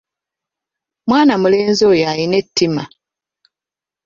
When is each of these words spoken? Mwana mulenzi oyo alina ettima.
Mwana 1.07 1.33
mulenzi 1.41 1.83
oyo 1.91 2.03
alina 2.11 2.35
ettima. 2.43 2.83